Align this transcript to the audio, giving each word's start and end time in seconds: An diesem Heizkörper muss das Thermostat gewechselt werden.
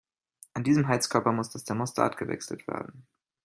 An 0.55 0.63
diesem 0.63 0.87
Heizkörper 0.87 1.31
muss 1.31 1.51
das 1.51 1.63
Thermostat 1.63 2.17
gewechselt 2.17 2.67
werden. 2.67 3.05